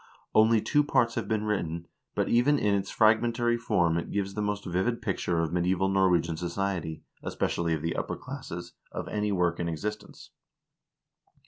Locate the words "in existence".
9.59-10.31